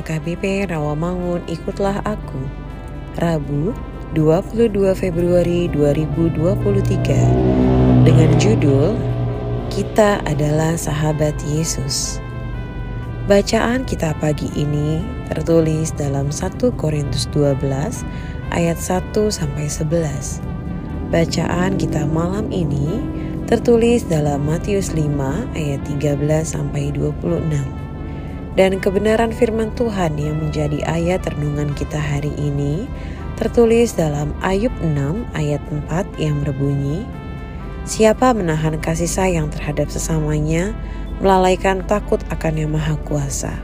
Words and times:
KBP 0.00 0.72
Rawamangun 0.72 1.44
Ikutlah 1.44 2.00
Aku 2.08 2.40
Rabu 3.20 3.76
22 4.16 4.72
Februari 4.96 5.68
2023 5.68 8.08
dengan 8.08 8.30
judul 8.40 8.96
Kita 9.68 10.24
adalah 10.24 10.72
Sahabat 10.80 11.36
Yesus. 11.44 12.16
Bacaan 13.28 13.84
kita 13.84 14.16
pagi 14.16 14.48
ini 14.56 15.04
tertulis 15.28 15.92
dalam 15.92 16.32
1 16.32 16.56
Korintus 16.80 17.28
12 17.36 17.60
ayat 18.56 18.80
1 18.80 19.12
sampai 19.28 19.68
11. 19.68 20.40
Bacaan 21.12 21.76
kita 21.76 22.08
malam 22.08 22.48
ini 22.48 23.04
tertulis 23.44 24.08
dalam 24.08 24.48
Matius 24.48 24.96
5 24.96 25.12
ayat 25.52 25.84
13 25.84 26.56
sampai 26.56 26.88
26. 26.96 27.87
Dan 28.58 28.82
kebenaran 28.82 29.30
firman 29.30 29.70
Tuhan 29.78 30.18
yang 30.18 30.42
menjadi 30.42 30.82
ayat 30.82 31.30
renungan 31.30 31.78
kita 31.78 31.94
hari 31.94 32.34
ini 32.34 32.90
tertulis 33.38 33.94
dalam 33.94 34.34
Ayub 34.42 34.74
6 34.82 34.98
ayat 35.38 35.62
4 35.70 36.18
yang 36.18 36.42
berbunyi, 36.42 37.06
Siapa 37.86 38.34
menahan 38.34 38.82
kasih 38.82 39.06
sayang 39.06 39.46
terhadap 39.54 39.94
sesamanya, 39.94 40.74
melalaikan 41.22 41.86
takut 41.86 42.18
akan 42.34 42.58
yang 42.58 42.74
maha 42.74 42.98
kuasa. 43.06 43.54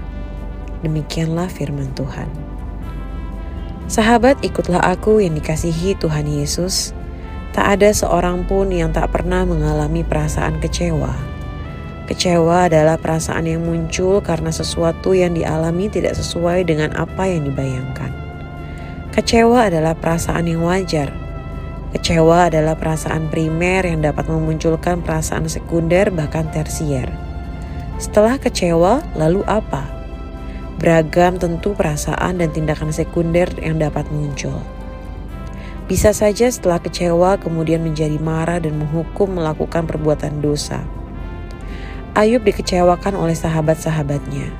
Demikianlah 0.87 1.51
firman 1.51 1.91
Tuhan. 1.99 2.31
Sahabat 3.91 4.39
ikutlah 4.47 4.79
aku 4.79 5.19
yang 5.19 5.35
dikasihi 5.35 5.99
Tuhan 5.99 6.31
Yesus, 6.31 6.95
Tak 7.51 7.79
ada 7.79 7.91
seorang 7.91 8.47
pun 8.47 8.71
yang 8.71 8.95
tak 8.95 9.11
pernah 9.11 9.43
mengalami 9.43 10.07
perasaan 10.07 10.63
kecewa. 10.63 11.34
Kecewa 12.05 12.69
adalah 12.69 13.01
perasaan 13.01 13.49
yang 13.49 13.65
muncul 13.65 14.21
karena 14.21 14.53
sesuatu 14.53 15.17
yang 15.17 15.33
dialami 15.33 15.89
tidak 15.89 16.13
sesuai 16.21 16.69
dengan 16.69 16.93
apa 16.93 17.25
yang 17.25 17.49
dibayangkan. 17.49 18.13
Kecewa 19.17 19.73
adalah 19.73 19.97
perasaan 19.97 20.45
yang 20.45 20.61
wajar. 20.69 21.09
Kecewa 21.97 22.53
adalah 22.53 22.77
perasaan 22.77 23.33
primer 23.33 23.89
yang 23.89 24.05
dapat 24.05 24.29
memunculkan 24.29 25.01
perasaan 25.01 25.49
sekunder, 25.49 26.13
bahkan 26.13 26.45
tersier. 26.53 27.09
Setelah 27.97 28.37
kecewa, 28.37 29.01
lalu 29.17 29.41
apa? 29.49 29.89
Beragam 30.77 31.41
tentu 31.41 31.73
perasaan 31.73 32.37
dan 32.37 32.53
tindakan 32.53 32.93
sekunder 32.93 33.49
yang 33.65 33.81
dapat 33.81 34.05
muncul. 34.13 34.61
Bisa 35.89 36.13
saja 36.13 36.53
setelah 36.53 36.85
kecewa 36.85 37.41
kemudian 37.41 37.81
menjadi 37.81 38.21
marah 38.21 38.61
dan 38.61 38.77
menghukum 38.77 39.41
melakukan 39.41 39.89
perbuatan 39.89 40.45
dosa. 40.45 40.85
Ayub 42.15 42.47
dikecewakan 42.47 43.19
oleh 43.19 43.35
sahabat-sahabatnya. 43.35 44.55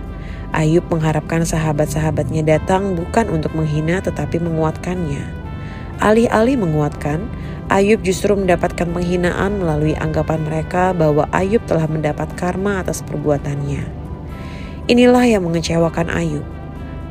Ayub 0.51 0.91
mengharapkan 0.91 1.47
sahabat-sahabatnya 1.47 2.43
datang 2.43 2.99
bukan 2.99 3.31
untuk 3.31 3.55
menghina 3.55 4.03
tetapi 4.03 4.43
menguatkannya. 4.43 5.23
Alih-alih 6.03 6.59
menguatkan, 6.59 7.31
Ayub 7.71 8.03
justru 8.03 8.35
mendapatkan 8.35 8.91
penghinaan 8.91 9.63
melalui 9.63 9.95
anggapan 9.95 10.43
mereka 10.43 10.91
bahwa 10.99 11.31
Ayub 11.31 11.63
telah 11.63 11.87
mendapat 11.87 12.35
karma 12.35 12.83
atas 12.83 13.07
perbuatannya. 13.07 13.87
Inilah 14.91 15.23
yang 15.23 15.47
mengecewakan 15.47 16.11
Ayub. 16.11 16.43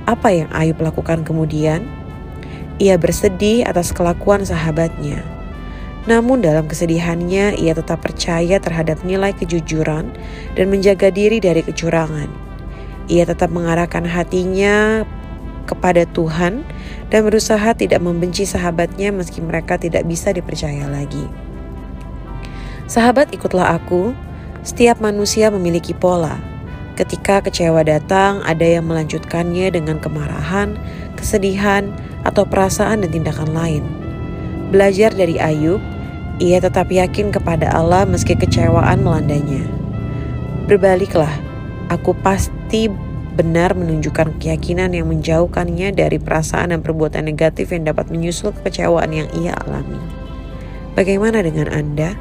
Apa 0.04 0.36
yang 0.36 0.52
Ayub 0.52 0.76
lakukan 0.84 1.24
kemudian? 1.24 1.88
Ia 2.84 3.00
bersedih 3.00 3.64
atas 3.64 3.96
kelakuan 3.96 4.44
sahabatnya. 4.44 5.24
Namun 6.04 6.44
dalam 6.44 6.68
kesedihannya 6.68 7.56
ia 7.56 7.72
tetap 7.72 8.04
percaya 8.04 8.60
terhadap 8.60 9.00
nilai 9.08 9.32
kejujuran 9.32 10.12
dan 10.56 10.66
menjaga 10.68 11.08
diri 11.08 11.40
dari 11.40 11.64
kecurangan. 11.64 12.28
Ia 13.08 13.24
tetap 13.24 13.52
mengarahkan 13.52 14.04
hatinya 14.04 15.08
kepada 15.64 16.04
Tuhan 16.12 16.68
dan 17.08 17.20
berusaha 17.24 17.72
tidak 17.76 18.04
membenci 18.04 18.44
sahabatnya 18.44 19.16
meski 19.16 19.40
mereka 19.40 19.80
tidak 19.80 20.04
bisa 20.04 20.36
dipercaya 20.36 20.92
lagi. 20.92 21.24
Sahabat 22.84 23.32
ikutlah 23.32 23.80
aku, 23.80 24.12
setiap 24.68 25.00
manusia 25.00 25.48
memiliki 25.48 25.96
pola. 25.96 26.36
Ketika 27.00 27.42
kecewa 27.42 27.82
datang, 27.82 28.44
ada 28.46 28.68
yang 28.68 28.86
melanjutkannya 28.86 29.72
dengan 29.72 29.98
kemarahan, 29.98 30.78
kesedihan, 31.18 31.90
atau 32.28 32.46
perasaan 32.46 33.02
dan 33.02 33.10
tindakan 33.10 33.50
lain. 33.56 34.03
Belajar 34.74 35.14
dari 35.14 35.38
Ayub, 35.38 35.78
ia 36.42 36.58
tetap 36.58 36.90
yakin 36.90 37.30
kepada 37.30 37.70
Allah 37.70 38.10
meski 38.10 38.34
kecewaan 38.34 39.06
melandanya. 39.06 39.62
Berbaliklah, 40.66 41.30
aku 41.94 42.18
pasti 42.26 42.90
benar 43.38 43.78
menunjukkan 43.78 44.42
keyakinan 44.42 44.98
yang 44.98 45.14
menjauhkannya 45.14 45.94
dari 45.94 46.18
perasaan 46.18 46.74
dan 46.74 46.82
perbuatan 46.82 47.22
negatif 47.22 47.70
yang 47.70 47.86
dapat 47.86 48.10
menyusul 48.10 48.50
kekecewaan 48.50 49.14
yang 49.14 49.30
ia 49.38 49.54
alami. 49.62 50.02
Bagaimana 50.98 51.46
dengan 51.46 51.70
Anda? 51.70 52.18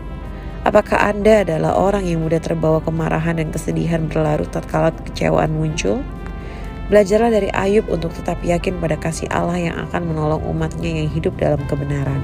Apakah 0.68 1.08
Anda 1.08 1.48
adalah 1.48 1.72
orang 1.72 2.04
yang 2.04 2.20
mudah 2.20 2.44
terbawa 2.44 2.84
kemarahan 2.84 3.40
dan 3.40 3.48
kesedihan 3.48 4.12
berlarut 4.12 4.52
tatkala 4.52 4.92
kekecewaan 4.92 5.56
muncul? 5.56 6.04
Belajarlah 6.92 7.32
dari 7.32 7.48
Ayub 7.56 7.88
untuk 7.88 8.12
tetap 8.12 8.44
yakin 8.44 8.76
pada 8.76 9.00
kasih 9.00 9.24
Allah 9.32 9.56
yang 9.56 9.76
akan 9.88 10.12
menolong 10.12 10.44
umatnya 10.44 10.92
yang 10.92 11.08
hidup 11.08 11.32
dalam 11.40 11.64
kebenaran. 11.64 12.20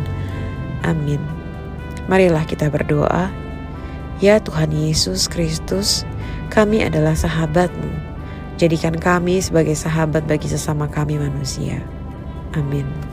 Amin. 0.85 1.25
Marilah 2.05 2.45
kita 2.45 2.69
berdoa. 2.69 3.33
Ya 4.21 4.37
Tuhan 4.45 4.69
Yesus 4.69 5.25
Kristus, 5.25 6.05
kami 6.53 6.85
adalah 6.85 7.17
sahabatmu. 7.17 7.89
Jadikan 8.61 8.93
kami 8.93 9.41
sebagai 9.41 9.73
sahabat 9.73 10.29
bagi 10.29 10.53
sesama 10.53 10.85
kami 10.85 11.17
manusia. 11.17 11.81
Amin. 12.53 13.08